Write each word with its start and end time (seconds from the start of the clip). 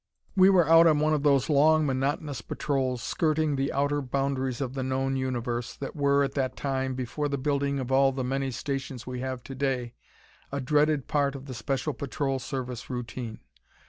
We 0.35 0.49
were 0.49 0.67
out 0.67 0.87
on 0.87 0.97
one 0.99 1.13
of 1.13 1.21
those 1.21 1.47
long, 1.47 1.85
monotonous 1.85 2.41
patrols, 2.41 3.03
skirting 3.03 3.55
the 3.55 3.71
outer 3.71 4.01
boundaries 4.01 4.59
of 4.59 4.73
the 4.73 4.81
known 4.81 5.15
universe, 5.15 5.75
that 5.75 5.95
were, 5.95 6.23
at 6.23 6.31
that 6.33 6.55
time, 6.55 6.95
before 6.95 7.29
the 7.29 7.37
building 7.37 7.79
of 7.79 7.91
all 7.91 8.11
the 8.11 8.23
many 8.23 8.49
stations 8.49 9.05
we 9.05 9.19
have 9.19 9.43
to 9.43 9.53
day 9.53 9.93
a 10.51 10.59
dreaded 10.59 11.07
part 11.07 11.35
of 11.35 11.45
the 11.45 11.53
Special 11.53 11.93
Patrol 11.93 12.39
Service 12.39 12.89
routine. 12.89 13.41